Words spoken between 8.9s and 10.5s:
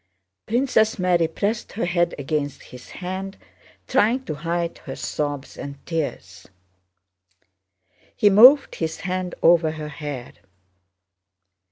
hand over her hair.